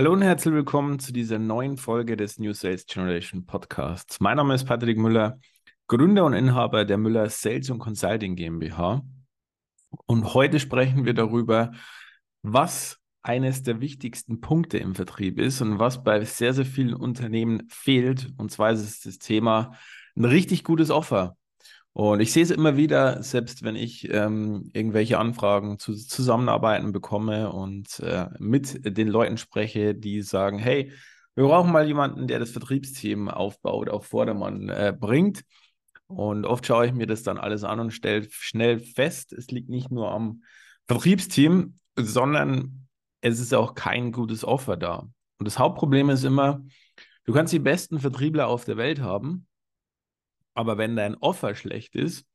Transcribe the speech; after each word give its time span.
Hallo 0.00 0.14
und 0.14 0.22
herzlich 0.22 0.54
willkommen 0.54 0.98
zu 0.98 1.12
dieser 1.12 1.38
neuen 1.38 1.76
Folge 1.76 2.16
des 2.16 2.38
New 2.38 2.54
Sales 2.54 2.86
Generation 2.86 3.44
Podcasts. 3.44 4.18
Mein 4.18 4.38
Name 4.38 4.54
ist 4.54 4.64
Patrick 4.64 4.96
Müller, 4.96 5.38
Gründer 5.88 6.24
und 6.24 6.32
Inhaber 6.32 6.86
der 6.86 6.96
Müller 6.96 7.28
Sales 7.28 7.68
und 7.68 7.80
Consulting 7.80 8.34
GmbH. 8.34 9.02
Und 10.06 10.32
heute 10.32 10.58
sprechen 10.58 11.04
wir 11.04 11.12
darüber, 11.12 11.72
was 12.40 12.98
eines 13.22 13.62
der 13.62 13.82
wichtigsten 13.82 14.40
Punkte 14.40 14.78
im 14.78 14.94
Vertrieb 14.94 15.38
ist 15.38 15.60
und 15.60 15.78
was 15.78 16.02
bei 16.02 16.24
sehr, 16.24 16.54
sehr 16.54 16.64
vielen 16.64 16.94
Unternehmen 16.94 17.64
fehlt. 17.68 18.32
Und 18.38 18.50
zwar 18.50 18.70
ist 18.70 18.80
es 18.80 19.00
das 19.00 19.18
Thema 19.18 19.72
ein 20.16 20.24
richtig 20.24 20.64
gutes 20.64 20.88
Offer. 20.88 21.36
Und 21.92 22.20
ich 22.20 22.32
sehe 22.32 22.44
es 22.44 22.50
immer 22.50 22.76
wieder, 22.76 23.22
selbst 23.22 23.62
wenn 23.64 23.74
ich 23.74 24.08
ähm, 24.12 24.70
irgendwelche 24.72 25.18
Anfragen 25.18 25.78
zu 25.78 25.94
Zusammenarbeiten 25.94 26.92
bekomme 26.92 27.52
und 27.52 27.98
äh, 28.00 28.26
mit 28.38 28.96
den 28.96 29.08
Leuten 29.08 29.36
spreche, 29.36 29.94
die 29.94 30.22
sagen, 30.22 30.58
hey, 30.58 30.92
wir 31.34 31.44
brauchen 31.44 31.72
mal 31.72 31.86
jemanden, 31.86 32.28
der 32.28 32.38
das 32.38 32.50
Vertriebsteam 32.50 33.28
aufbaut, 33.28 33.88
auf 33.88 34.06
Vordermann 34.06 34.68
äh, 34.68 34.94
bringt. 34.98 35.42
Und 36.06 36.44
oft 36.44 36.66
schaue 36.66 36.86
ich 36.86 36.92
mir 36.92 37.06
das 37.06 37.22
dann 37.22 37.38
alles 37.38 37.64
an 37.64 37.80
und 37.80 37.92
stelle 37.92 38.26
schnell 38.30 38.80
fest, 38.80 39.32
es 39.32 39.50
liegt 39.50 39.68
nicht 39.68 39.90
nur 39.90 40.10
am 40.10 40.42
Vertriebsteam, 40.86 41.74
sondern 41.96 42.88
es 43.20 43.38
ist 43.38 43.54
auch 43.54 43.74
kein 43.74 44.12
gutes 44.12 44.44
Offer 44.44 44.76
da. 44.76 45.08
Und 45.38 45.46
das 45.46 45.58
Hauptproblem 45.58 46.10
ist 46.10 46.24
immer, 46.24 46.64
du 47.24 47.32
kannst 47.32 47.52
die 47.52 47.58
besten 47.58 48.00
Vertriebler 48.00 48.48
auf 48.48 48.64
der 48.64 48.76
Welt 48.76 49.00
haben, 49.00 49.46
aber 50.60 50.78
wenn 50.78 50.96
dein 50.96 51.16
Offer 51.16 51.54
schlecht 51.54 51.94
ist 51.94 52.26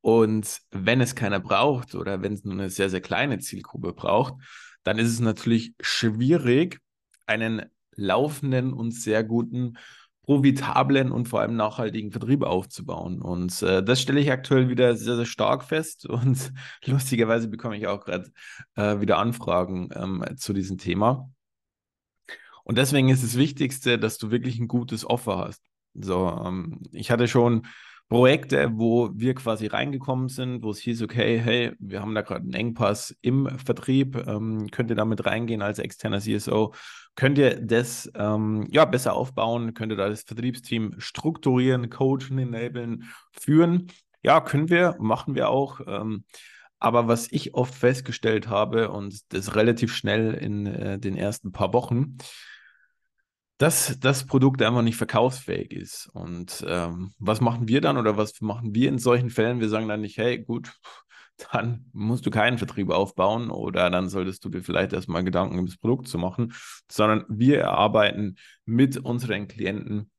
und 0.00 0.60
wenn 0.70 1.00
es 1.00 1.14
keiner 1.14 1.40
braucht 1.40 1.94
oder 1.94 2.22
wenn 2.22 2.34
es 2.34 2.44
nur 2.44 2.54
eine 2.54 2.70
sehr, 2.70 2.90
sehr 2.90 3.00
kleine 3.00 3.38
Zielgruppe 3.38 3.92
braucht, 3.92 4.34
dann 4.82 4.98
ist 4.98 5.08
es 5.10 5.20
natürlich 5.20 5.74
schwierig, 5.80 6.80
einen 7.26 7.66
laufenden 7.96 8.72
und 8.72 8.92
sehr 8.92 9.24
guten, 9.24 9.76
profitablen 10.28 11.10
und 11.10 11.26
vor 11.26 11.40
allem 11.40 11.56
nachhaltigen 11.56 12.12
Vertrieb 12.12 12.42
aufzubauen. 12.42 13.22
Und 13.22 13.62
äh, 13.62 13.82
das 13.82 14.02
stelle 14.02 14.20
ich 14.20 14.30
aktuell 14.30 14.68
wieder 14.68 14.94
sehr, 14.94 15.16
sehr 15.16 15.24
stark 15.24 15.64
fest. 15.64 16.04
Und 16.10 16.52
lustigerweise 16.84 17.48
bekomme 17.48 17.78
ich 17.78 17.86
auch 17.86 18.04
gerade 18.04 18.30
äh, 18.76 19.00
wieder 19.00 19.16
Anfragen 19.16 19.88
ähm, 19.94 20.22
zu 20.36 20.52
diesem 20.52 20.76
Thema. 20.76 21.30
Und 22.62 22.76
deswegen 22.76 23.08
ist 23.08 23.24
das 23.24 23.38
Wichtigste, 23.38 23.98
dass 23.98 24.18
du 24.18 24.30
wirklich 24.30 24.58
ein 24.58 24.68
gutes 24.68 25.08
Offer 25.08 25.38
hast. 25.38 25.62
So, 25.94 26.28
ähm, 26.44 26.80
ich 26.92 27.10
hatte 27.10 27.28
schon 27.28 27.66
Projekte, 28.08 28.70
wo 28.72 29.10
wir 29.14 29.34
quasi 29.34 29.66
reingekommen 29.66 30.28
sind, 30.28 30.62
wo 30.62 30.70
es 30.70 30.78
hieß, 30.78 31.02
okay, 31.02 31.38
hey, 31.38 31.72
wir 31.78 32.00
haben 32.00 32.14
da 32.14 32.22
gerade 32.22 32.40
einen 32.40 32.54
Engpass 32.54 33.14
im 33.20 33.46
Vertrieb, 33.58 34.16
ähm, 34.26 34.70
könnt 34.70 34.88
ihr 34.88 34.96
damit 34.96 35.26
reingehen 35.26 35.60
als 35.60 35.78
externer 35.78 36.20
CSO? 36.20 36.72
Könnt 37.16 37.36
ihr 37.36 37.60
das 37.60 38.10
ähm, 38.14 38.66
ja, 38.70 38.86
besser 38.86 39.12
aufbauen? 39.12 39.74
Könnt 39.74 39.92
ihr 39.92 39.96
da 39.96 40.08
das 40.08 40.22
Vertriebsteam 40.22 40.94
strukturieren, 40.98 41.90
coachen, 41.90 42.38
enablen, 42.38 43.04
führen? 43.32 43.88
Ja, 44.22 44.40
können 44.40 44.70
wir, 44.70 44.96
machen 45.00 45.34
wir 45.34 45.50
auch. 45.50 45.80
Ähm, 45.86 46.24
aber 46.78 47.08
was 47.08 47.30
ich 47.30 47.54
oft 47.54 47.74
festgestellt 47.74 48.48
habe, 48.48 48.90
und 48.90 49.32
das 49.34 49.54
relativ 49.54 49.94
schnell 49.94 50.32
in 50.32 50.66
äh, 50.66 50.98
den 50.98 51.16
ersten 51.16 51.52
paar 51.52 51.72
Wochen, 51.72 52.16
dass 53.58 53.98
das 53.98 54.24
Produkt 54.24 54.62
einfach 54.62 54.82
nicht 54.82 54.96
verkaufsfähig 54.96 55.72
ist. 55.72 56.08
Und 56.14 56.64
ähm, 56.66 57.12
was 57.18 57.40
machen 57.40 57.66
wir 57.68 57.80
dann 57.80 57.98
oder 57.98 58.16
was 58.16 58.40
machen 58.40 58.74
wir 58.74 58.88
in 58.88 58.98
solchen 58.98 59.30
Fällen? 59.30 59.60
Wir 59.60 59.68
sagen 59.68 59.88
dann 59.88 60.00
nicht, 60.00 60.16
hey, 60.16 60.38
gut, 60.38 60.72
dann 61.52 61.86
musst 61.92 62.24
du 62.24 62.30
keinen 62.30 62.58
Vertrieb 62.58 62.90
aufbauen 62.90 63.50
oder 63.50 63.90
dann 63.90 64.08
solltest 64.08 64.44
du 64.44 64.48
dir 64.48 64.62
vielleicht 64.62 64.92
erstmal 64.92 65.24
Gedanken 65.24 65.58
um 65.58 65.66
das 65.66 65.76
Produkt 65.76 66.08
zu 66.08 66.18
machen, 66.18 66.54
sondern 66.90 67.24
wir 67.28 67.60
erarbeiten 67.60 68.36
mit 68.64 68.96
unseren 68.96 69.48
Klienten, 69.48 70.10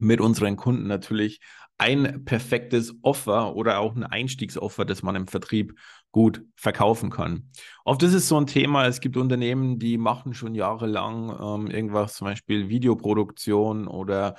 mit 0.00 0.20
unseren 0.20 0.56
Kunden 0.56 0.86
natürlich 0.86 1.40
ein 1.78 2.24
perfektes 2.24 2.94
Offer 3.02 3.54
oder 3.54 3.78
auch 3.78 3.94
ein 3.94 4.02
Einstiegsoffer, 4.02 4.84
das 4.84 5.02
man 5.02 5.14
im 5.14 5.28
Vertrieb 5.28 5.78
gut 6.10 6.42
verkaufen 6.56 7.10
kann. 7.10 7.50
Oft 7.84 8.02
ist 8.02 8.14
es 8.14 8.28
so 8.28 8.38
ein 8.38 8.46
Thema, 8.46 8.86
es 8.86 9.00
gibt 9.00 9.16
Unternehmen, 9.16 9.78
die 9.78 9.98
machen 9.98 10.34
schon 10.34 10.54
jahrelang 10.54 11.30
ähm, 11.40 11.70
irgendwas, 11.70 12.14
zum 12.14 12.26
Beispiel 12.26 12.68
Videoproduktion 12.68 13.86
oder 13.86 14.36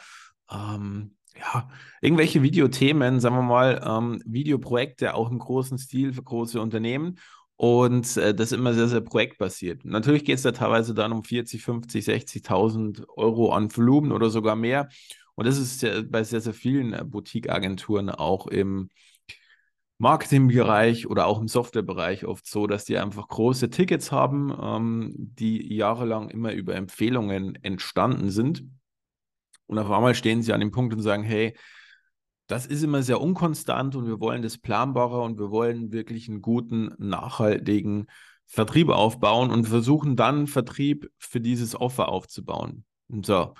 ähm, 0.51 1.15
ja, 1.37 1.69
irgendwelche 2.01 2.41
Videothemen, 2.41 3.19
sagen 3.19 3.35
wir 3.35 3.41
mal, 3.43 3.81
ähm, 3.85 4.21
Videoprojekte 4.25 5.13
auch 5.13 5.31
im 5.31 5.39
großen 5.39 5.77
Stil 5.77 6.13
für 6.13 6.23
große 6.23 6.59
Unternehmen. 6.59 7.19
Und 7.55 8.17
äh, 8.17 8.33
das 8.33 8.51
ist 8.51 8.57
immer 8.57 8.73
sehr, 8.73 8.87
sehr 8.87 9.01
projektbasiert. 9.01 9.83
Natürlich 9.83 10.23
geht 10.23 10.35
es 10.35 10.43
da 10.43 10.51
teilweise 10.51 10.93
dann 10.93 11.11
um 11.11 11.23
40, 11.23 11.61
50, 11.61 12.05
60.000 12.05 13.05
Euro 13.17 13.51
an 13.51 13.75
Volumen 13.75 14.11
oder 14.11 14.29
sogar 14.29 14.55
mehr. 14.55 14.89
Und 15.35 15.45
das 15.45 15.57
ist 15.57 15.81
ja 15.81 16.01
bei 16.01 16.23
sehr, 16.23 16.41
sehr 16.41 16.53
vielen 16.53 16.93
äh, 16.93 17.03
Boutique-Agenturen 17.05 18.09
auch 18.09 18.47
im 18.47 18.89
Marketingbereich 19.99 21.07
oder 21.07 21.27
auch 21.27 21.39
im 21.39 21.49
Softwarebereich 21.49 22.25
oft 22.25 22.47
so, 22.47 22.67
dass 22.67 22.85
die 22.85 22.97
einfach 22.97 23.27
große 23.27 23.69
Tickets 23.69 24.11
haben, 24.11 24.55
ähm, 24.59 25.13
die 25.17 25.75
jahrelang 25.75 26.29
immer 26.29 26.53
über 26.53 26.73
Empfehlungen 26.75 27.55
entstanden 27.63 28.29
sind. 28.29 28.63
Und 29.67 29.77
auf 29.77 29.91
einmal 29.91 30.15
stehen 30.15 30.41
sie 30.41 30.53
an 30.53 30.61
dem 30.61 30.71
Punkt 30.71 30.93
und 30.93 31.01
sagen, 31.01 31.23
hey, 31.23 31.55
das 32.47 32.65
ist 32.65 32.81
immer 32.81 33.03
sehr 33.03 33.21
unkonstant 33.21 33.95
und 33.95 34.07
wir 34.07 34.19
wollen 34.21 34.41
das 34.41 34.57
planbarer 34.57 35.21
und 35.21 35.37
wir 35.37 35.51
wollen 35.51 35.91
wirklich 35.91 36.29
einen 36.29 36.41
guten, 36.41 36.95
nachhaltigen 36.97 38.07
Vertrieb 38.47 38.89
aufbauen 38.89 39.51
und 39.51 39.67
versuchen 39.67 40.15
dann 40.15 40.47
Vertrieb 40.47 41.11
für 41.19 41.41
dieses 41.41 41.75
Offer 41.75 42.07
aufzubauen. 42.07 42.85
So. 43.23 43.53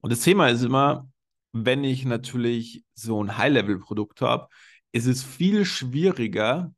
Und 0.00 0.12
das 0.12 0.20
Thema 0.20 0.48
ist 0.48 0.62
immer, 0.62 1.08
wenn 1.52 1.84
ich 1.84 2.04
natürlich 2.04 2.84
so 2.94 3.22
ein 3.22 3.38
High-Level-Produkt 3.38 4.20
habe, 4.20 4.48
ist 4.94 5.06
es 5.06 5.24
viel 5.24 5.64
schwieriger, 5.64 6.72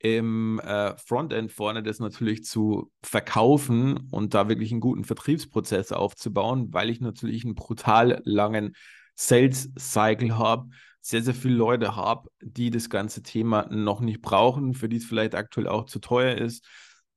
im 0.00 0.60
äh, 0.60 0.96
Frontend 0.98 1.50
vorne 1.50 1.82
das 1.82 1.98
natürlich 1.98 2.44
zu 2.44 2.92
verkaufen 3.02 4.08
und 4.10 4.34
da 4.34 4.48
wirklich 4.48 4.70
einen 4.70 4.82
guten 4.82 5.04
Vertriebsprozess 5.04 5.90
aufzubauen, 5.90 6.72
weil 6.72 6.90
ich 6.90 7.00
natürlich 7.00 7.44
einen 7.44 7.54
brutal 7.54 8.20
langen 8.24 8.76
Sales 9.14 9.70
Cycle 9.78 10.36
habe, 10.38 10.68
sehr, 11.00 11.22
sehr 11.22 11.34
viele 11.34 11.54
Leute 11.54 11.96
habe, 11.96 12.28
die 12.42 12.70
das 12.70 12.90
ganze 12.90 13.22
Thema 13.22 13.66
noch 13.70 14.00
nicht 14.00 14.20
brauchen, 14.20 14.74
für 14.74 14.90
die 14.90 14.98
es 14.98 15.06
vielleicht 15.06 15.34
aktuell 15.34 15.68
auch 15.68 15.86
zu 15.86 16.00
teuer 16.00 16.36
ist, 16.36 16.66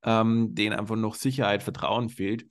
ähm, 0.03 0.55
denen 0.55 0.79
einfach 0.79 0.95
noch 0.95 1.15
Sicherheit, 1.15 1.61
Vertrauen 1.61 2.07
fehlt. 2.07 2.45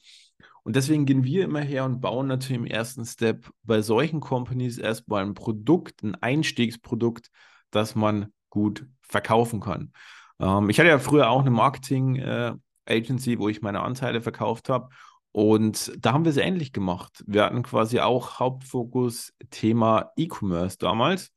Und 0.64 0.76
deswegen 0.76 1.06
gehen 1.06 1.24
wir 1.24 1.44
immer 1.44 1.62
her 1.62 1.86
und 1.86 2.02
bauen 2.02 2.26
natürlich 2.26 2.58
im 2.58 2.66
ersten 2.66 3.06
Step 3.06 3.50
bei 3.62 3.80
solchen 3.80 4.20
Companies 4.20 4.76
erstmal 4.76 5.24
ein 5.24 5.34
Produkt, 5.34 6.02
ein 6.02 6.14
Einstiegsprodukt, 6.14 7.30
das 7.70 7.94
man 7.94 8.32
gut 8.48 8.86
verkaufen 9.02 9.60
kann. 9.60 9.92
Ähm, 10.40 10.70
ich 10.70 10.78
hatte 10.78 10.88
ja 10.88 10.98
früher 10.98 11.30
auch 11.30 11.40
eine 11.40 11.50
Marketing-Agency, 11.50 13.32
äh, 13.34 13.38
wo 13.38 13.48
ich 13.48 13.62
meine 13.62 13.80
Anteile 13.80 14.20
verkauft 14.20 14.68
habe. 14.68 14.88
Und 15.32 15.92
da 15.98 16.12
haben 16.12 16.24
wir 16.24 16.30
es 16.30 16.36
ähnlich 16.36 16.72
gemacht. 16.72 17.22
Wir 17.26 17.44
hatten 17.44 17.62
quasi 17.62 18.00
auch 18.00 18.40
Hauptfokus 18.40 19.32
Thema 19.50 20.10
E-Commerce 20.16 20.76
damals. 20.78 21.30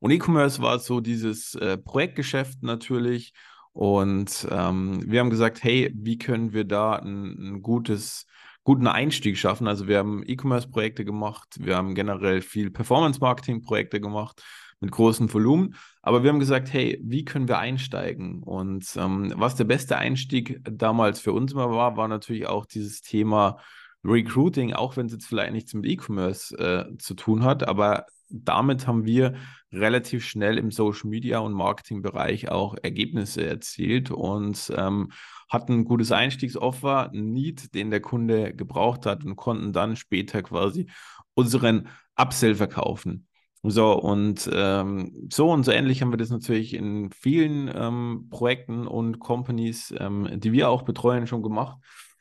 Und 0.00 0.10
E-Commerce 0.10 0.60
war 0.60 0.78
so 0.80 1.00
dieses 1.00 1.54
äh, 1.54 1.78
Projektgeschäft 1.78 2.62
natürlich. 2.62 3.32
Und 3.72 4.48
ähm, 4.50 5.04
wir 5.06 5.20
haben 5.20 5.30
gesagt, 5.30 5.62
hey, 5.62 5.92
wie 5.94 6.18
können 6.18 6.52
wir 6.52 6.64
da 6.64 6.96
ein, 6.96 7.36
ein 7.38 7.62
gutes 7.62 8.26
guten 8.64 8.86
Einstieg 8.86 9.38
schaffen. 9.38 9.68
Also 9.68 9.88
wir 9.88 9.98
haben 9.98 10.22
E-Commerce-Projekte 10.26 11.04
gemacht, 11.04 11.56
wir 11.58 11.76
haben 11.76 11.94
generell 11.94 12.42
viel 12.42 12.70
Performance-Marketing-Projekte 12.70 14.00
gemacht 14.00 14.42
mit 14.80 14.90
großem 14.90 15.32
Volumen. 15.32 15.74
Aber 16.02 16.22
wir 16.22 16.30
haben 16.30 16.40
gesagt, 16.40 16.72
hey, 16.72 17.00
wie 17.02 17.24
können 17.24 17.48
wir 17.48 17.58
einsteigen? 17.58 18.42
Und 18.42 18.86
ähm, 18.96 19.32
was 19.36 19.54
der 19.54 19.64
beste 19.64 19.96
Einstieg 19.96 20.60
damals 20.64 21.20
für 21.20 21.32
uns 21.32 21.52
immer 21.52 21.70
war, 21.70 21.96
war 21.96 22.08
natürlich 22.08 22.46
auch 22.46 22.66
dieses 22.66 23.02
Thema 23.02 23.58
Recruiting, 24.02 24.72
auch 24.72 24.96
wenn 24.96 25.06
es 25.06 25.12
jetzt 25.12 25.26
vielleicht 25.26 25.52
nichts 25.52 25.74
mit 25.74 25.84
E-Commerce 25.84 26.56
äh, 26.56 26.96
zu 26.98 27.14
tun 27.14 27.44
hat, 27.44 27.68
aber 27.68 28.06
damit 28.30 28.86
haben 28.86 29.04
wir 29.04 29.34
relativ 29.72 30.24
schnell 30.24 30.56
im 30.56 30.70
Social 30.70 31.10
Media 31.10 31.40
und 31.40 31.52
Marketing-Bereich 31.52 32.50
auch 32.50 32.76
Ergebnisse 32.80 33.44
erzielt 33.44 34.10
und 34.10 34.72
ähm, 34.76 35.10
hatten 35.48 35.80
ein 35.80 35.84
gutes 35.84 36.12
Einstiegsoffer, 36.12 37.10
ein 37.12 37.32
Need, 37.32 37.74
den 37.74 37.90
der 37.90 38.00
Kunde 38.00 38.54
gebraucht 38.54 39.04
hat 39.04 39.24
und 39.24 39.36
konnten 39.36 39.72
dann 39.72 39.96
später 39.96 40.42
quasi 40.42 40.88
unseren 41.34 41.88
Upsell 42.16 42.54
verkaufen. 42.54 43.26
So, 43.62 43.92
und 43.92 44.48
ähm, 44.52 45.28
so 45.30 45.50
und 45.50 45.64
so 45.64 45.70
ähnlich 45.70 46.00
haben 46.00 46.12
wir 46.12 46.16
das 46.16 46.30
natürlich 46.30 46.72
in 46.72 47.10
vielen 47.10 47.70
ähm, 47.74 48.28
Projekten 48.30 48.86
und 48.86 49.18
Companies, 49.18 49.94
ähm, 49.98 50.40
die 50.40 50.52
wir 50.52 50.70
auch 50.70 50.82
betreuen, 50.82 51.26
schon 51.26 51.42
gemacht. 51.42 51.78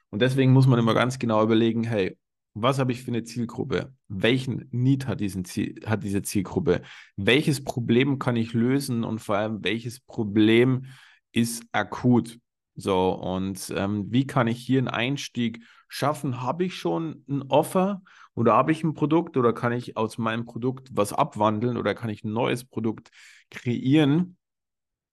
Und 0.10 0.22
deswegen 0.22 0.52
muss 0.52 0.68
man 0.68 0.80
immer 0.80 0.94
ganz 0.94 1.18
genau 1.18 1.42
überlegen, 1.42 1.84
hey, 1.84 2.18
was 2.56 2.78
habe 2.78 2.92
ich 2.92 3.04
für 3.04 3.12
eine 3.12 3.24
Zielgruppe? 3.24 3.94
Welchen 4.10 4.68
Need 4.72 5.08
hat, 5.08 5.22
diesen 5.22 5.46
Ziel, 5.46 5.80
hat 5.86 6.04
diese 6.04 6.24
Zielgruppe? 6.24 6.82
Welches 7.16 7.64
Problem 7.64 8.20
kann 8.20 8.36
ich 8.36 8.54
lösen 8.54 9.06
und 9.06 9.20
vor 9.20 9.38
allem, 9.38 9.64
welches 9.64 10.02
Problem 10.02 10.88
ist 11.32 11.64
akut? 11.72 12.38
So, 12.76 13.12
und 13.12 13.74
ähm, 13.78 14.08
wie 14.10 14.28
kann 14.28 14.48
ich 14.48 14.60
hier 14.60 14.80
einen 14.80 14.88
Einstieg 14.90 15.62
schaffen? 15.90 16.42
Habe 16.42 16.64
ich 16.64 16.76
schon 16.76 17.26
ein 17.28 17.42
Offer 17.50 18.02
oder 18.36 18.54
habe 18.54 18.72
ich 18.72 18.84
ein 18.84 18.94
Produkt 18.94 19.36
oder 19.36 19.52
kann 19.52 19.74
ich 19.74 19.98
aus 19.98 20.18
meinem 20.18 20.46
Produkt 20.46 20.90
was 20.94 21.12
abwandeln 21.12 21.76
oder 21.76 21.94
kann 21.94 22.10
ich 22.10 22.24
ein 22.24 22.32
neues 22.32 22.64
Produkt 22.64 23.10
kreieren, 23.52 24.38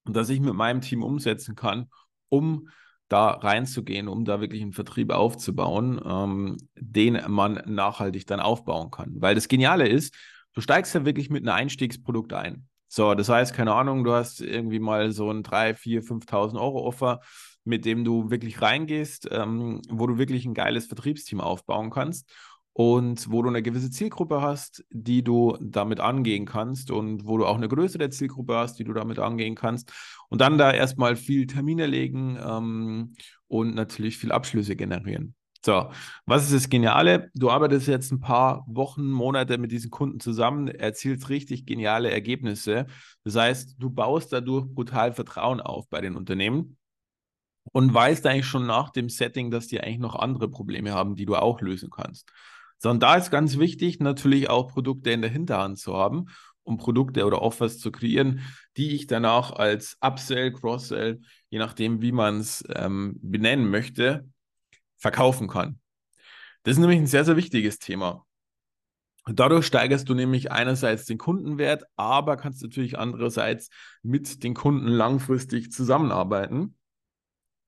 das 0.04 0.28
ich 0.28 0.38
mit 0.38 0.54
meinem 0.54 0.80
Team 0.80 1.02
umsetzen 1.02 1.56
kann, 1.56 1.90
um 2.28 2.68
da 3.08 3.30
reinzugehen, 3.30 4.08
um 4.08 4.24
da 4.24 4.40
wirklich 4.40 4.62
einen 4.62 4.72
Vertrieb 4.72 5.12
aufzubauen, 5.12 6.00
ähm, 6.04 6.56
den 6.76 7.20
man 7.28 7.62
nachhaltig 7.66 8.26
dann 8.26 8.40
aufbauen 8.40 8.90
kann. 8.90 9.14
Weil 9.20 9.34
das 9.34 9.48
Geniale 9.48 9.88
ist, 9.88 10.14
du 10.52 10.60
steigst 10.60 10.94
ja 10.94 11.04
wirklich 11.04 11.30
mit 11.30 11.46
einem 11.46 11.56
Einstiegsprodukt 11.56 12.32
ein. 12.32 12.68
So, 12.88 13.14
das 13.14 13.28
heißt, 13.28 13.54
keine 13.54 13.74
Ahnung, 13.74 14.04
du 14.04 14.12
hast 14.12 14.40
irgendwie 14.40 14.78
mal 14.78 15.10
so 15.12 15.30
ein 15.30 15.42
3, 15.42 15.74
4, 15.74 16.02
5.000 16.02 16.60
Euro 16.60 16.84
Offer, 16.84 17.20
mit 17.66 17.84
dem 17.84 18.04
du 18.04 18.30
wirklich 18.30 18.62
reingehst, 18.62 19.28
ähm, 19.30 19.82
wo 19.88 20.06
du 20.06 20.18
wirklich 20.18 20.46
ein 20.46 20.54
geiles 20.54 20.86
Vertriebsteam 20.86 21.40
aufbauen 21.40 21.90
kannst 21.90 22.30
und 22.72 23.30
wo 23.30 23.42
du 23.42 23.48
eine 23.48 23.62
gewisse 23.62 23.90
Zielgruppe 23.90 24.42
hast, 24.42 24.84
die 24.90 25.22
du 25.24 25.56
damit 25.60 25.98
angehen 25.98 26.44
kannst 26.44 26.90
und 26.90 27.26
wo 27.26 27.38
du 27.38 27.46
auch 27.46 27.56
eine 27.56 27.68
größere 27.68 28.10
Zielgruppe 28.10 28.54
hast, 28.54 28.78
die 28.78 28.84
du 28.84 28.92
damit 28.92 29.18
angehen 29.18 29.54
kannst 29.54 29.92
und 30.28 30.40
dann 30.40 30.58
da 30.58 30.70
erstmal 30.70 31.16
viel 31.16 31.46
Termine 31.46 31.86
legen 31.86 32.38
ähm, 32.40 33.14
und 33.48 33.74
natürlich 33.74 34.18
viel 34.18 34.30
Abschlüsse 34.30 34.76
generieren. 34.76 35.34
So, 35.64 35.90
was 36.26 36.44
ist 36.44 36.54
das 36.54 36.68
Geniale? 36.68 37.30
Du 37.34 37.50
arbeitest 37.50 37.88
jetzt 37.88 38.12
ein 38.12 38.20
paar 38.20 38.64
Wochen, 38.68 39.10
Monate 39.10 39.58
mit 39.58 39.72
diesen 39.72 39.90
Kunden 39.90 40.20
zusammen, 40.20 40.68
erzielst 40.68 41.28
richtig 41.28 41.66
geniale 41.66 42.10
Ergebnisse. 42.10 42.86
Das 43.24 43.34
heißt, 43.34 43.74
du 43.78 43.90
baust 43.90 44.32
dadurch 44.32 44.66
brutal 44.68 45.12
Vertrauen 45.12 45.60
auf 45.60 45.88
bei 45.88 46.00
den 46.00 46.14
Unternehmen 46.14 46.76
und 47.72 47.92
weißt 47.92 48.26
eigentlich 48.26 48.46
schon 48.46 48.66
nach 48.66 48.90
dem 48.90 49.08
Setting, 49.08 49.50
dass 49.50 49.66
die 49.66 49.80
eigentlich 49.80 49.98
noch 49.98 50.14
andere 50.14 50.48
Probleme 50.48 50.92
haben, 50.92 51.14
die 51.14 51.26
du 51.26 51.36
auch 51.36 51.60
lösen 51.60 51.90
kannst. 51.90 52.30
Sondern 52.78 53.00
da 53.00 53.16
ist 53.16 53.30
ganz 53.30 53.58
wichtig, 53.58 54.00
natürlich 54.00 54.50
auch 54.50 54.68
Produkte 54.68 55.10
in 55.10 55.22
der 55.22 55.30
Hinterhand 55.30 55.78
zu 55.78 55.96
haben, 55.96 56.26
um 56.62 56.78
Produkte 56.78 57.24
oder 57.24 57.42
Offers 57.42 57.78
zu 57.78 57.90
kreieren, 57.90 58.40
die 58.76 58.94
ich 58.94 59.06
danach 59.06 59.52
als 59.52 59.96
Upsell, 60.00 60.52
Cross-Sell, 60.52 61.20
je 61.48 61.58
nachdem, 61.58 62.02
wie 62.02 62.12
man 62.12 62.40
es 62.40 62.64
ähm, 62.74 63.18
benennen 63.22 63.70
möchte, 63.70 64.28
verkaufen 64.96 65.48
kann. 65.48 65.78
Das 66.64 66.72
ist 66.72 66.80
nämlich 66.80 66.98
ein 66.98 67.06
sehr, 67.06 67.24
sehr 67.24 67.36
wichtiges 67.36 67.78
Thema. 67.78 68.26
Dadurch 69.28 69.66
steigerst 69.66 70.08
du 70.08 70.14
nämlich 70.14 70.52
einerseits 70.52 71.04
den 71.04 71.18
Kundenwert, 71.18 71.84
aber 71.96 72.36
kannst 72.36 72.62
natürlich 72.62 72.98
andererseits 72.98 73.70
mit 74.02 74.44
den 74.44 74.54
Kunden 74.54 74.86
langfristig 74.86 75.72
zusammenarbeiten. 75.72 76.76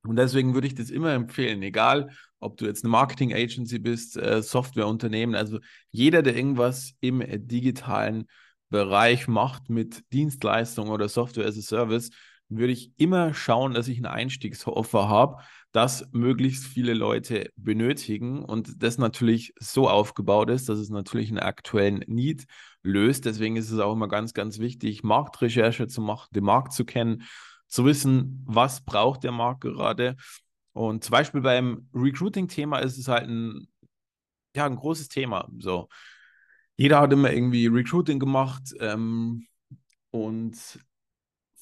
Und 0.09 0.17
deswegen 0.17 0.55
würde 0.55 0.67
ich 0.67 0.75
das 0.75 0.91
immer 0.91 1.13
empfehlen, 1.13 1.63
egal 1.63 2.11
ob 2.41 2.57
du 2.57 2.65
jetzt 2.65 2.85
eine 2.85 2.91
Marketing 2.91 3.35
Agency 3.35 3.79
bist, 3.79 4.17
äh, 4.17 4.43
Softwareunternehmen, 4.43 5.35
also 5.35 5.59
jeder, 5.91 6.23
der 6.23 6.35
irgendwas 6.35 6.95
im 7.01 7.21
äh, 7.21 7.39
digitalen 7.39 8.27
Bereich 8.71 9.29
macht 9.29 9.69
mit 9.69 10.03
Dienstleistungen 10.13 10.91
oder 10.93 11.09
Software 11.09 11.47
as 11.47 11.59
a 11.59 11.63
Service, 11.63 12.11
würde 12.49 12.73
ich 12.73 12.93
immer 12.97 13.35
schauen, 13.35 13.75
dass 13.75 13.89
ich 13.89 13.99
ein 13.99 14.07
Einstiegsoffer 14.07 15.09
habe, 15.09 15.43
das 15.73 16.09
möglichst 16.13 16.65
viele 16.65 16.95
Leute 16.95 17.51
benötigen 17.57 18.43
und 18.43 18.83
das 18.83 18.97
natürlich 18.97 19.53
so 19.61 19.89
aufgebaut 19.89 20.49
ist, 20.49 20.71
dass 20.71 20.79
es 20.79 20.89
natürlich 20.89 21.29
einen 21.29 21.41
aktuellen 21.41 22.03
Need 22.07 22.47
löst. 22.83 23.27
Deswegen 23.27 23.57
ist 23.57 23.71
es 23.71 23.79
auch 23.79 23.93
immer 23.93 24.09
ganz, 24.09 24.33
ganz 24.33 24.59
wichtig, 24.59 25.03
Marktrecherche 25.03 25.87
zu 25.87 26.01
machen, 26.01 26.29
den 26.35 26.45
Markt 26.45 26.73
zu 26.73 26.87
kennen, 26.87 27.25
zu 27.69 27.85
wissen, 27.85 28.43
was 28.47 28.85
braucht 28.85 29.25
der 29.25 29.33
Markt 29.33 29.61
gerade 29.61 30.17
und 30.79 31.03
zum 31.03 31.11
Beispiel 31.11 31.41
beim 31.41 31.89
Recruiting-Thema 31.93 32.79
ist 32.79 32.99
es 32.99 33.09
halt 33.09 33.29
ein, 33.29 33.67
ja, 34.55 34.65
ein 34.65 34.77
großes 34.77 35.09
Thema. 35.09 35.49
So. 35.59 35.89
Jeder 36.77 37.01
hat 37.01 37.13
immer 37.13 37.33
irgendwie 37.33 37.67
Recruiting 37.67 38.21
gemacht 38.21 38.63
ähm, 38.79 39.49
und 40.11 40.57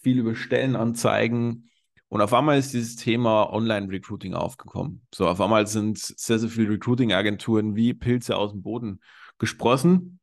viel 0.02 0.18
über 0.18 0.34
Stellenanzeigen. 0.34 1.70
Und 2.08 2.20
auf 2.20 2.34
einmal 2.34 2.58
ist 2.58 2.74
dieses 2.74 2.96
Thema 2.96 3.50
Online-Recruiting 3.54 4.34
aufgekommen. 4.34 5.00
So, 5.14 5.26
auf 5.26 5.40
einmal 5.40 5.66
sind 5.66 5.96
sehr, 5.96 6.38
sehr 6.38 6.50
viele 6.50 6.68
Recruiting-Agenturen 6.72 7.74
wie 7.74 7.94
Pilze 7.94 8.36
aus 8.36 8.52
dem 8.52 8.62
Boden 8.62 9.00
gesprossen. 9.38 10.20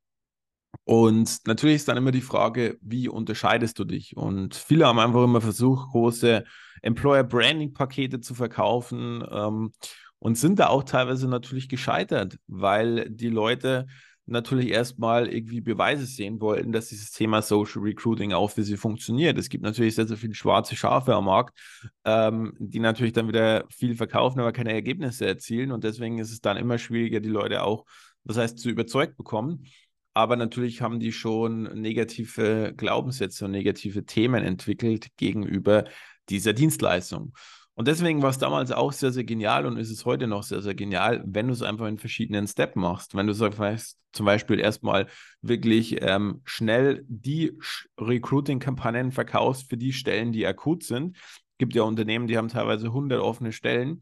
Und 0.86 1.46
natürlich 1.48 1.78
ist 1.78 1.88
dann 1.88 1.98
immer 1.98 2.12
die 2.12 2.22
Frage, 2.22 2.78
wie 2.82 3.08
unterscheidest 3.08 3.80
du 3.80 3.86
dich? 3.86 4.18
Und 4.18 4.56
viele 4.56 4.88
haben 4.88 5.00
einfach 5.00 5.24
immer 5.24 5.42
versucht, 5.42 5.92
große 5.92 6.44
Employer 6.82 7.24
Branding 7.24 7.74
Pakete 7.74 8.20
zu 8.20 8.36
verkaufen 8.36 9.24
ähm, 9.32 9.72
und 10.20 10.38
sind 10.38 10.60
da 10.60 10.68
auch 10.68 10.84
teilweise 10.84 11.28
natürlich 11.30 11.70
gescheitert, 11.70 12.38
weil 12.48 13.10
die 13.10 13.30
Leute 13.30 13.88
natürlich 14.26 14.70
erstmal 14.70 15.28
irgendwie 15.28 15.62
Beweise 15.62 16.06
sehen 16.06 16.40
wollten, 16.40 16.72
dass 16.72 16.88
dieses 16.88 17.12
Thema 17.12 17.42
Social 17.42 17.82
Recruiting 17.82 18.32
auch 18.34 18.52
für 18.52 18.64
sie 18.64 18.78
funktioniert. 18.78 19.38
Es 19.38 19.50
gibt 19.50 19.64
natürlich 19.64 19.96
sehr, 19.96 20.08
sehr 20.08 20.18
viele 20.18 20.34
schwarze 20.34 20.76
Schafe 20.76 21.14
am 21.14 21.26
Markt, 21.26 21.58
ähm, 22.06 22.54
die 22.58 22.80
natürlich 22.80 23.14
dann 23.14 23.28
wieder 23.28 23.66
viel 23.70 23.96
verkaufen, 23.96 24.40
aber 24.40 24.54
keine 24.54 24.72
Ergebnisse 24.72 25.26
erzielen. 25.26 25.72
Und 25.72 25.84
deswegen 25.84 26.20
ist 26.20 26.32
es 26.32 26.42
dann 26.42 26.58
immer 26.58 26.78
schwieriger, 26.78 27.20
die 27.20 27.30
Leute 27.30 27.64
auch, 27.64 27.86
das 28.24 28.38
heißt, 28.38 28.60
zu 28.60 28.70
überzeugt 28.70 29.18
bekommen. 29.18 29.66
Aber 30.14 30.36
natürlich 30.36 30.82
haben 30.82 31.00
die 31.00 31.12
schon 31.12 31.64
negative 31.80 32.74
Glaubenssätze 32.76 33.46
und 33.46 33.52
negative 33.52 34.06
Themen 34.06 34.44
entwickelt 34.44 35.08
gegenüber 35.18 35.86
dieser 36.30 36.54
Dienstleistung. 36.54 37.34
Und 37.76 37.88
deswegen 37.88 38.22
war 38.22 38.30
es 38.30 38.38
damals 38.38 38.72
auch 38.72 38.94
sehr, 38.94 39.12
sehr 39.12 39.24
genial 39.24 39.66
und 39.66 39.78
ist 39.78 39.90
es 39.90 40.06
heute 40.06 40.28
noch 40.28 40.44
sehr, 40.44 40.62
sehr 40.62 40.76
genial, 40.76 41.24
wenn 41.26 41.48
du 41.48 41.54
es 41.54 41.64
einfach 41.64 41.88
in 41.88 41.98
verschiedenen 41.98 42.48
Steps 42.48 42.76
machst. 42.76 43.16
Wenn 43.16 43.26
du 43.26 43.34
sagst, 43.34 43.98
zum 44.12 44.26
Beispiel 44.28 44.60
erstmal 44.60 45.08
wirklich 45.42 45.98
ähm, 46.02 46.42
schnell 46.46 47.04
die 47.08 47.58
Recruiting-Kampagnen 48.00 49.12
verkaufst 49.12 49.70
für 49.70 49.78
die 49.78 49.92
Stellen, 49.92 50.32
die 50.32 50.46
akut 50.46 50.84
sind. 50.84 51.18
Es 51.18 51.58
gibt 51.58 51.74
ja 51.74 51.82
Unternehmen, 51.82 52.28
die 52.28 52.38
haben 52.38 52.48
teilweise 52.48 52.88
100 52.88 53.20
offene 53.20 53.52
Stellen 53.52 54.02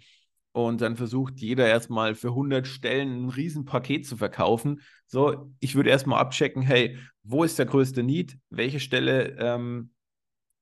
und 0.53 0.81
dann 0.81 0.95
versucht 0.95 1.39
jeder 1.39 1.68
erstmal 1.68 2.15
für 2.15 2.30
100 2.30 2.68
Stellen 2.68 3.25
ein 3.25 3.30
Riesenpaket 3.30 4.06
zu 4.06 4.18
verkaufen. 4.18 4.81
So, 5.07 5.51
ich 5.59 5.75
würde 5.75 5.89
erstmal 5.89 6.19
abchecken, 6.19 6.62
hey, 6.62 6.98
wo 7.24 7.44
ist 7.44 7.59
der 7.59 7.65
größte 7.65 8.03
Need? 8.03 8.38
Welche 8.50 8.80
Stelle 8.80 9.38
ähm, 9.39 9.92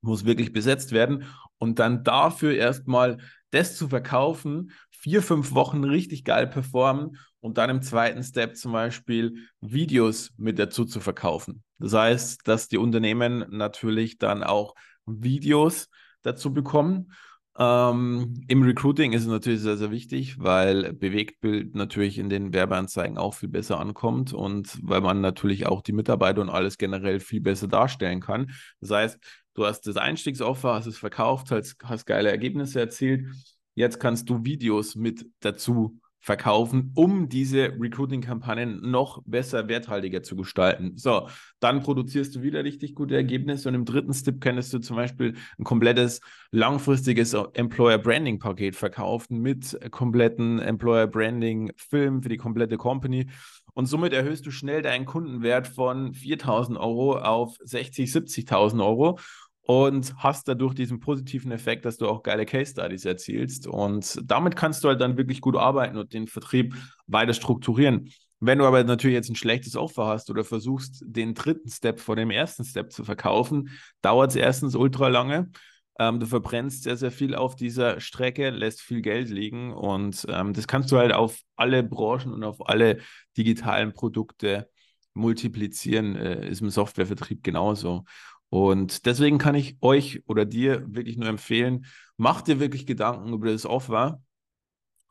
muss 0.02 0.26
wirklich 0.26 0.54
besetzt 0.54 0.92
werden 0.92 1.26
und 1.58 1.80
dann 1.80 2.04
dafür 2.04 2.56
erstmal 2.56 3.18
das 3.52 3.76
zu 3.76 3.88
verkaufen, 3.88 4.72
vier, 4.92 5.22
fünf 5.22 5.54
Wochen 5.54 5.84
richtig 5.84 6.24
geil 6.24 6.48
performen 6.48 7.18
und 7.40 7.58
dann 7.58 7.70
im 7.70 7.82
zweiten 7.82 8.24
Step 8.24 8.56
zum 8.56 8.74
Beispiel 8.74 9.48
Videos 9.62 10.32
mit 10.38 10.60
dazu 10.60 10.86
zu 10.86 11.00
verkaufen. 11.00 11.64
Das 11.80 11.94
heißt, 11.94 12.48
dass 12.48 12.68
die 12.68 12.78
Unternehmen 12.78 13.46
natürlich 13.50 14.18
dann 14.18 14.44
auch 14.44 14.76
Videos 15.06 15.90
dazu 16.22 16.54
bekommen. 16.54 17.14
Ähm, 17.60 18.42
Im 18.48 18.64
Recruiting 18.64 19.12
ist 19.12 19.24
es 19.24 19.28
natürlich 19.28 19.60
sehr, 19.60 19.76
sehr 19.76 19.92
wichtig, 19.92 20.40
weil 20.40 20.94
Bewegtbild 20.94 21.76
natürlich 21.76 22.18
in 22.18 22.30
den 22.30 22.54
Werbeanzeigen 22.54 23.18
auch 23.18 23.34
viel 23.34 23.50
besser 23.50 23.80
ankommt 23.80 24.34
und 24.34 24.80
weil 24.82 25.02
man 25.02 25.20
natürlich 25.20 25.68
auch 25.68 25.82
die 25.82 25.92
Mitarbeiter 25.92 26.42
und 26.42 26.50
alles 26.50 26.78
generell 26.78 27.20
viel 27.20 27.42
besser 27.42 27.68
darstellen 27.68 28.22
kann. 28.22 28.52
Das 28.80 28.92
heißt, 28.92 29.20
Du 29.60 29.66
hast 29.66 29.82
das 29.88 29.98
Einstiegsoffer, 29.98 30.74
hast 30.74 30.86
es 30.86 30.98
verkauft, 30.98 31.52
hast, 31.52 31.76
hast 31.84 32.06
geile 32.06 32.30
Ergebnisse 32.30 32.80
erzielt. 32.80 33.28
Jetzt 33.76 34.00
kannst 34.00 34.30
du 34.30 34.46
Videos 34.46 34.96
mit 34.96 35.26
dazu 35.42 36.00
verkaufen, 36.20 36.92
um 36.96 37.30
diese 37.30 37.74
Recruiting-Kampagnen 37.80 38.82
noch 38.90 39.22
besser, 39.26 39.68
werthaltiger 39.68 40.22
zu 40.22 40.36
gestalten. 40.36 40.94
So, 40.98 41.30
dann 41.60 41.82
produzierst 41.82 42.36
du 42.36 42.42
wieder 42.42 42.64
richtig 42.64 42.94
gute 42.94 43.16
Ergebnisse 43.16 43.70
und 43.70 43.76
im 43.76 43.86
dritten 43.86 44.14
Step 44.14 44.42
könntest 44.42 44.74
du 44.74 44.80
zum 44.80 44.96
Beispiel 44.96 45.36
ein 45.58 45.64
komplettes 45.64 46.22
langfristiges 46.52 47.34
Employer 47.54 47.98
Branding 47.98 48.40
Paket 48.40 48.76
verkaufen 48.76 49.42
mit 49.42 49.78
kompletten 49.92 50.60
Employer 50.60 51.08
Branding 51.08 51.72
Film 51.78 52.22
für 52.22 52.30
die 52.30 52.38
komplette 52.38 52.78
Company 52.78 53.28
und 53.74 53.86
somit 53.86 54.12
erhöhst 54.12 54.46
du 54.46 54.52
schnell 54.52 54.82
deinen 54.82 55.06
Kundenwert 55.06 55.68
von 55.68 56.14
4.000 56.14 56.78
Euro 56.78 57.18
auf 57.18 57.56
60, 57.64 58.10
70.000 58.10 58.86
Euro 58.86 59.20
und 59.64 60.16
hast 60.18 60.48
dadurch 60.48 60.74
diesen 60.74 61.00
positiven 61.00 61.52
Effekt, 61.52 61.86
dass 61.86 61.98
du 61.98 62.08
auch 62.08 62.24
geile 62.24 62.46
Case 62.46 62.72
Studies 62.72 63.06
erzielst. 63.06 63.68
Und 63.68 64.20
damit 64.24 64.56
kannst 64.56 64.84
du 64.84 64.88
halt 64.88 65.00
dann 65.02 65.18
wirklich 65.18 65.42
gut 65.42 65.56
arbeiten 65.56 65.98
und 65.98 66.14
den 66.14 66.28
Vertrieb 66.28 66.76
weiter 67.08 67.34
strukturieren. 67.34 68.10
Wenn 68.40 68.60
du 68.60 68.66
aber 68.66 68.84
natürlich 68.84 69.16
jetzt 69.16 69.30
ein 69.30 69.36
schlechtes 69.36 69.76
Offer 69.76 70.08
hast 70.08 70.30
oder 70.30 70.44
versuchst, 70.44 71.04
den 71.06 71.34
dritten 71.34 71.70
Step 71.70 72.00
vor 72.00 72.16
dem 72.16 72.32
ersten 72.32 72.64
Step 72.64 72.92
zu 72.92 73.04
verkaufen, 73.04 73.70
dauert 74.02 74.32
es 74.32 74.38
erstens 74.38 74.76
ultra 74.76 75.10
lange. 75.10 75.52
Ähm, 76.00 76.22
du 76.22 76.26
verbrennst 76.26 76.84
sehr, 76.84 76.96
sehr 76.96 77.12
viel 77.12 77.36
auf 77.36 77.58
dieser 77.58 78.00
Strecke, 78.00 78.52
lässt 78.52 78.82
viel 78.82 79.02
Geld 79.02 79.30
liegen 79.30 79.74
und 79.74 80.26
ähm, 80.30 80.54
das 80.54 80.66
kannst 80.66 80.92
du 80.92 80.98
halt 80.98 81.12
auf 81.12 81.38
alle 81.58 81.84
Branchen 81.84 82.32
und 82.32 82.46
auf 82.46 82.70
alle 82.70 83.00
digitalen 83.36 83.94
Produkte 83.94 84.70
multiplizieren, 85.14 86.16
äh, 86.16 86.48
ist 86.50 86.62
im 86.62 86.70
Softwarevertrieb 86.70 87.44
genauso. 87.44 88.06
Und 88.50 89.06
deswegen 89.06 89.38
kann 89.38 89.56
ich 89.56 89.78
euch 89.82 90.24
oder 90.28 90.46
dir 90.46 90.84
wirklich 90.88 91.18
nur 91.18 91.30
empfehlen, 91.30 91.86
mach 92.18 92.42
dir 92.42 92.60
wirklich 92.60 92.86
Gedanken 92.86 93.34
über 93.34 93.52
das 93.52 93.66
Offer. 93.66 94.22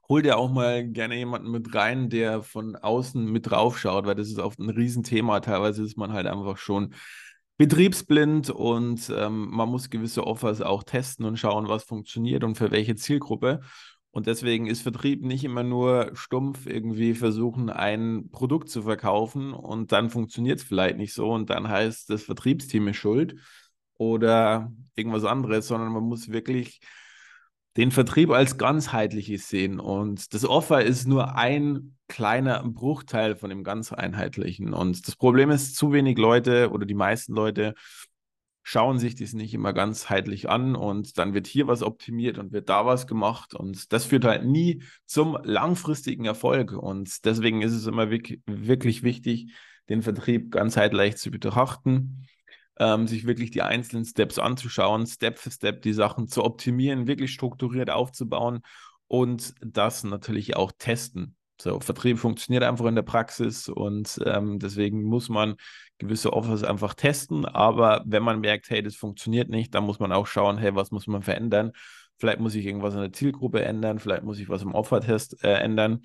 Hol 0.09 0.23
dir 0.23 0.39
auch 0.39 0.51
mal 0.51 0.89
gerne 0.89 1.17
jemanden 1.17 1.51
mit 1.51 1.75
rein, 1.75 2.09
der 2.09 2.43
von 2.43 2.77
außen 2.77 3.25
mit 3.31 3.51
drauf 3.51 3.79
schaut, 3.79 4.07
weil 4.07 4.15
das 4.15 4.29
ist 4.29 4.39
oft 4.39 4.59
ein 4.59 4.71
Riesenthema. 4.71 5.41
Teilweise 5.41 5.85
ist 5.85 5.97
man 5.97 6.13
halt 6.13 6.27
einfach 6.27 6.57
schon 6.57 6.95
betriebsblind 7.59 8.51
und 8.51 9.13
ähm, 9.15 9.49
man 9.51 9.69
muss 9.69 9.91
gewisse 9.91 10.27
Offers 10.27 10.63
auch 10.63 10.85
testen 10.85 11.27
und 11.27 11.39
schauen, 11.39 11.69
was 11.69 11.85
funktioniert 11.85 12.45
und 12.45 12.57
für 12.57 12.71
welche 12.71 12.95
Zielgruppe. 12.95 13.61
Und 14.11 14.27
deswegen 14.27 14.67
ist 14.67 14.83
Vertrieb 14.83 15.23
nicht 15.23 15.45
immer 15.45 15.63
nur 15.63 16.11
stumpf 16.15 16.67
irgendwie 16.67 17.15
versuchen, 17.15 17.71
ein 17.71 18.31
Produkt 18.31 18.71
zu 18.71 18.83
verkaufen 18.83 19.53
und 19.53 19.93
dann 19.93 20.11
funktioniert 20.11 20.61
es 20.61 20.65
vielleicht 20.65 20.97
nicht 20.97 21.13
so 21.13 21.31
und 21.31 21.51
dann 21.51 21.69
heißt 21.69 22.09
das 22.11 22.23
Vertriebsteam 22.23 22.89
ist 22.89 22.97
schuld 22.97 23.37
oder 23.95 24.73
irgendwas 24.97 25.25
anderes, 25.25 25.69
sondern 25.69 25.93
man 25.93 26.05
muss 26.05 26.31
wirklich 26.31 26.81
den 27.77 27.93
Vertrieb 27.93 28.31
als 28.31 28.59
ganzheitliches 28.59 29.49
sehen. 29.49 29.79
Und 29.79 30.35
das 30.35 30.45
Offer 30.45 30.83
ist 30.83 31.07
nur 31.07 31.37
ein 31.37 31.97
kleiner 32.09 32.65
Bruchteil 32.65 33.37
von 33.37 33.51
dem 33.51 33.63
ganzeinheitlichen. 33.63 34.75
Und 34.75 35.07
das 35.07 35.15
Problem 35.15 35.51
ist, 35.51 35.77
zu 35.77 35.93
wenig 35.93 36.19
Leute 36.19 36.71
oder 36.71 36.87
die 36.87 36.95
meisten 36.95 37.35
Leute 37.35 37.75
schauen 38.69 38.99
sich 38.99 39.15
das 39.15 39.33
nicht 39.33 39.55
immer 39.55 39.73
ganzheitlich 39.73 40.51
an 40.51 40.77
und 40.77 41.17
dann 41.17 41.33
wird 41.33 41.47
hier 41.47 41.67
was 41.69 41.83
optimiert 41.83 42.37
und 42.37 42.53
wird 42.53 42.69
da 42.69 42.85
was 42.85 43.07
gemacht 43.07 43.55
und 43.55 43.95
das 43.95 44.05
führt 44.05 44.27
halt 44.27 44.45
nie 44.45 44.83
zum 45.07 45.39
langfristigen 45.43 46.27
Erfolg 46.27 46.73
und 46.73 47.25
deswegen 47.25 47.63
ist 47.63 47.73
es 47.73 47.87
immer 47.87 48.11
wirklich 48.11 49.03
wichtig, 49.03 49.55
den 49.89 50.03
Vertrieb 50.03 50.51
ganzheitlich 50.51 51.17
zu 51.17 51.31
betrachten, 51.31 52.27
ähm, 52.79 53.07
sich 53.07 53.27
wirklich 53.27 53.51
die 53.51 53.63
einzelnen 53.63 54.05
Steps 54.05 54.39
anzuschauen, 54.39 55.07
Step 55.07 55.39
für 55.39 55.51
Step 55.51 55.81
die 55.81 55.95
Sachen 55.95 56.29
zu 56.29 56.45
optimieren, 56.45 57.07
wirklich 57.07 57.33
strukturiert 57.33 57.89
aufzubauen 57.89 58.61
und 59.07 59.55
das 59.63 60.05
natürlich 60.05 60.57
auch 60.57 60.73
testen. 60.77 61.38
So, 61.61 61.81
Vertrieb 61.81 62.19
funktioniert 62.19 62.63
einfach 62.63 62.87
in 62.87 62.95
der 62.95 63.03
Praxis 63.03 63.69
und 63.69 64.21
ähm, 64.25 64.59
deswegen 64.61 65.03
muss 65.03 65.29
man 65.29 65.57
gewisse 65.99 66.33
Offers 66.33 66.63
einfach 66.63 66.95
testen. 66.95 67.45
Aber 67.45 68.03
wenn 68.07 68.23
man 68.23 68.41
merkt, 68.41 68.71
hey, 68.71 68.83
das 68.83 68.95
funktioniert 68.95 69.49
nicht, 69.49 69.75
dann 69.75 69.85
muss 69.85 69.99
man 69.99 70.13
auch 70.13 70.27
schauen, 70.27 70.59
hey, 70.59 70.75
was 70.75 70.93
muss 70.93 71.09
man 71.09 71.23
verändern? 71.23 71.73
Vielleicht 72.17 72.41
muss 72.41 72.55
ich 72.55 72.65
irgendwas 72.65 72.95
in 72.95 73.01
der 73.01 73.13
Zielgruppe 73.13 73.65
ändern, 73.65 73.99
vielleicht 73.99 74.23
muss 74.23 74.39
ich 74.39 74.49
was 74.49 74.63
im 74.63 74.75
Offertest 74.75 75.43
äh, 75.45 75.55
ändern. 75.55 76.03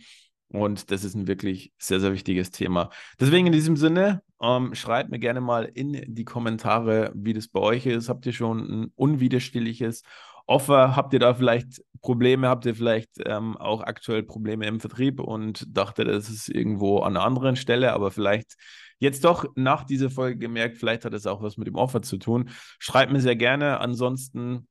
Und 0.49 0.91
das 0.91 1.03
ist 1.03 1.15
ein 1.15 1.27
wirklich 1.27 1.71
sehr, 1.79 1.99
sehr 1.99 2.13
wichtiges 2.13 2.51
Thema. 2.51 2.91
Deswegen 3.19 3.47
in 3.47 3.53
diesem 3.53 3.75
Sinne, 3.75 4.21
ähm, 4.39 4.75
schreibt 4.75 5.09
mir 5.09 5.17
gerne 5.17 5.41
mal 5.41 5.63
in 5.65 6.03
die 6.13 6.25
Kommentare, 6.25 7.11
wie 7.15 7.33
das 7.33 7.47
bei 7.47 7.59
euch 7.59 7.85
ist. 7.87 8.09
Habt 8.09 8.25
ihr 8.25 8.33
schon 8.33 8.59
ein 8.59 8.91
unwiderstehliches 8.95 10.03
Offer? 10.45 10.95
Habt 10.95 11.13
ihr 11.13 11.19
da 11.19 11.33
vielleicht 11.33 11.81
Probleme? 12.01 12.47
Habt 12.49 12.65
ihr 12.65 12.75
vielleicht 12.75 13.11
ähm, 13.25 13.57
auch 13.57 13.81
aktuell 13.81 14.23
Probleme 14.23 14.65
im 14.67 14.79
Vertrieb 14.79 15.19
und 15.19 15.65
dachte, 15.75 16.03
das 16.03 16.29
ist 16.29 16.49
irgendwo 16.49 16.99
an 16.99 17.15
einer 17.15 17.25
anderen 17.25 17.55
Stelle, 17.55 17.93
aber 17.93 18.11
vielleicht 18.11 18.55
jetzt 18.99 19.23
doch 19.25 19.45
nach 19.55 19.83
dieser 19.83 20.09
Folge 20.09 20.37
gemerkt, 20.37 20.77
vielleicht 20.77 21.05
hat 21.05 21.13
es 21.13 21.27
auch 21.27 21.41
was 21.41 21.57
mit 21.57 21.67
dem 21.67 21.75
Offer 21.75 22.01
zu 22.01 22.17
tun. 22.17 22.49
Schreibt 22.79 23.11
mir 23.11 23.21
sehr 23.21 23.35
gerne. 23.35 23.79
Ansonsten 23.79 24.67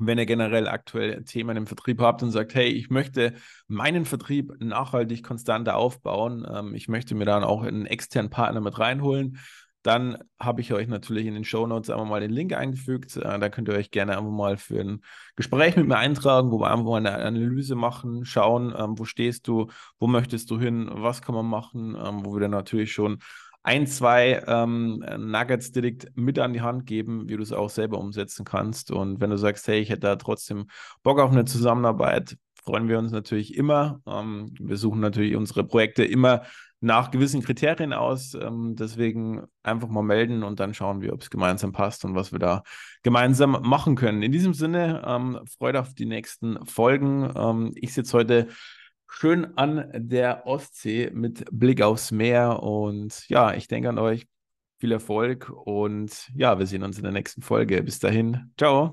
wenn 0.00 0.18
ihr 0.18 0.26
generell 0.26 0.68
aktuell 0.68 1.22
Themen 1.24 1.56
im 1.56 1.66
Vertrieb 1.66 2.00
habt 2.00 2.22
und 2.22 2.30
sagt, 2.30 2.54
hey, 2.54 2.68
ich 2.68 2.88
möchte 2.90 3.34
meinen 3.68 4.04
Vertrieb 4.04 4.52
nachhaltig 4.58 5.22
konstanter 5.22 5.76
aufbauen, 5.76 6.46
ähm, 6.50 6.74
ich 6.74 6.88
möchte 6.88 7.14
mir 7.14 7.26
dann 7.26 7.44
auch 7.44 7.62
einen 7.62 7.86
externen 7.86 8.30
Partner 8.30 8.60
mit 8.60 8.78
reinholen, 8.78 9.38
dann 9.82 10.18
habe 10.38 10.60
ich 10.60 10.72
euch 10.72 10.88
natürlich 10.88 11.26
in 11.26 11.34
den 11.34 11.44
Show 11.44 11.66
Notes 11.66 11.90
einmal 11.90 12.06
mal 12.06 12.20
den 12.20 12.30
Link 12.30 12.52
eingefügt. 12.52 13.16
Äh, 13.16 13.38
da 13.38 13.48
könnt 13.48 13.68
ihr 13.68 13.74
euch 13.74 13.90
gerne 13.90 14.16
einfach 14.16 14.30
mal 14.30 14.56
für 14.56 14.80
ein 14.80 15.02
Gespräch 15.36 15.76
mit 15.76 15.88
mir 15.88 15.98
eintragen, 15.98 16.50
wo 16.50 16.60
wir 16.60 16.70
einfach 16.70 16.84
mal 16.84 16.98
eine 16.98 17.14
Analyse 17.14 17.74
machen, 17.74 18.24
schauen, 18.24 18.72
ähm, 18.76 18.98
wo 18.98 19.04
stehst 19.04 19.48
du, 19.48 19.68
wo 19.98 20.06
möchtest 20.06 20.50
du 20.50 20.58
hin, 20.58 20.88
was 20.92 21.22
kann 21.22 21.34
man 21.34 21.46
machen, 21.46 21.96
ähm, 21.96 22.24
wo 22.24 22.34
wir 22.34 22.40
dann 22.40 22.52
natürlich 22.52 22.92
schon 22.92 23.18
ein, 23.64 23.86
zwei 23.86 24.42
ähm, 24.46 25.04
Nuggets 25.18 25.70
direkt 25.70 26.16
mit 26.16 26.38
an 26.38 26.52
die 26.52 26.62
Hand 26.62 26.86
geben, 26.86 27.28
wie 27.28 27.36
du 27.36 27.42
es 27.42 27.52
auch 27.52 27.70
selber 27.70 27.98
umsetzen 27.98 28.44
kannst. 28.44 28.90
Und 28.90 29.20
wenn 29.20 29.30
du 29.30 29.38
sagst, 29.38 29.68
hey, 29.68 29.80
ich 29.80 29.90
hätte 29.90 30.00
da 30.00 30.16
trotzdem 30.16 30.66
Bock 31.02 31.20
auf 31.20 31.30
eine 31.30 31.44
Zusammenarbeit, 31.44 32.36
freuen 32.64 32.88
wir 32.88 32.98
uns 32.98 33.12
natürlich 33.12 33.56
immer. 33.56 34.00
Ähm, 34.06 34.54
wir 34.58 34.76
suchen 34.76 35.00
natürlich 35.00 35.36
unsere 35.36 35.64
Projekte 35.64 36.04
immer 36.04 36.42
nach 36.82 37.10
gewissen 37.10 37.42
Kriterien 37.42 37.92
aus. 37.92 38.34
Ähm, 38.34 38.74
deswegen 38.76 39.42
einfach 39.62 39.88
mal 39.88 40.02
melden 40.02 40.42
und 40.42 40.60
dann 40.60 40.74
schauen 40.74 41.00
wir, 41.00 41.12
ob 41.12 41.22
es 41.22 41.30
gemeinsam 41.30 41.72
passt 41.72 42.04
und 42.04 42.14
was 42.14 42.32
wir 42.32 42.38
da 42.38 42.62
gemeinsam 43.02 43.58
machen 43.62 43.94
können. 43.94 44.22
In 44.22 44.32
diesem 44.32 44.52
Sinne, 44.52 45.02
ähm, 45.06 45.40
Freude 45.56 45.80
auf 45.80 45.94
die 45.94 46.06
nächsten 46.06 46.64
Folgen. 46.66 47.32
Ähm, 47.36 47.72
ich 47.76 47.94
sitze 47.94 48.18
heute 48.18 48.48
schön 49.08 49.56
an 49.56 49.90
der 49.94 50.46
Ostsee 50.46 51.10
mit 51.12 51.44
Blick 51.52 51.82
aufs 51.82 52.10
Meer 52.10 52.62
und 52.62 53.28
ja, 53.28 53.54
ich 53.54 53.68
denke 53.68 53.88
an 53.88 53.98
euch. 53.98 54.26
Viel 54.80 54.90
Erfolg 54.90 55.48
und 55.48 56.28
ja, 56.34 56.58
wir 56.58 56.66
sehen 56.66 56.82
uns 56.82 56.96
in 56.96 57.04
der 57.04 57.12
nächsten 57.12 57.40
Folge. 57.42 57.84
Bis 57.84 58.00
dahin, 58.00 58.52
ciao. 58.58 58.90